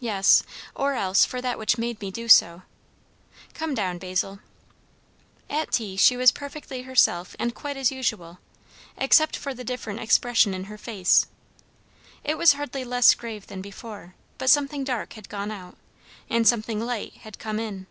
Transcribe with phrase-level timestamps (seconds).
[0.00, 0.42] "Yes.
[0.76, 2.60] Or else, for that which made me do so.
[3.54, 4.40] Come down, Basil."
[5.48, 8.38] At tea she was perfectly herself and quite as usual,
[8.98, 11.26] except for the different expression in her face.
[12.22, 15.78] It was hardly less grave than before, but something dark had gone out
[16.28, 17.86] and something light had come in.